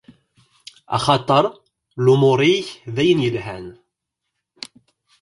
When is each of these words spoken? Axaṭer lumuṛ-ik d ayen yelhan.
Axaṭer 0.97 1.45
lumuṛ-ik 2.03 2.67
d 2.95 2.97
ayen 3.01 3.23
yelhan. 3.25 3.67